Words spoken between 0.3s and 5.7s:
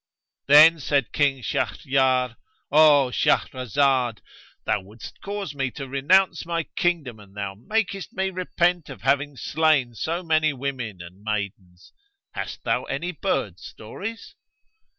Then said King Shahyrar, "O Shahrazad, thou wouldst cause me